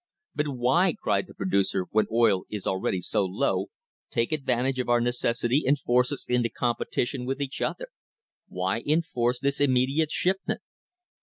[0.33, 3.67] But why, cried the producer, when oil is already so low,
[4.09, 7.89] take advantage of our necessity and force us into competition with each other;
[8.47, 10.61] why enforce this immediate shipment?